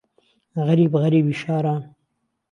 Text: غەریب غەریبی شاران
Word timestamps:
غەریب 0.65 0.93
غەریبی 1.01 1.33
شاران 1.41 1.81